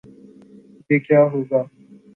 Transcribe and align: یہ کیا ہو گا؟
یہ 0.89 0.99
کیا 0.99 1.21
ہو 1.23 1.43
گا؟ 1.51 1.61